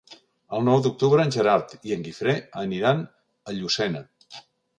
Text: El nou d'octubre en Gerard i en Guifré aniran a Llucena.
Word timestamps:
El 0.59 0.63
nou 0.69 0.79
d'octubre 0.85 1.25
en 1.29 1.33
Gerard 1.35 1.75
i 1.89 1.93
en 1.97 2.07
Guifré 2.07 2.33
aniran 2.63 3.05
a 3.05 3.55
Llucena. 3.59 4.05